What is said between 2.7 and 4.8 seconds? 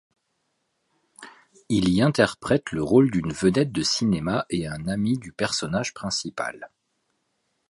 le rôle d’une vedette de cinéma et